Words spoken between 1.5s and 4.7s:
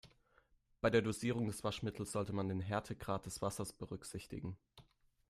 Waschmittels sollte man den Härtegrad des Wassers berücksichtigen.